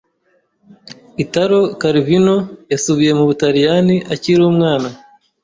[1.23, 2.35] Italo Calvino
[2.71, 4.89] yasubiye mu Butaliyani akiri umwana.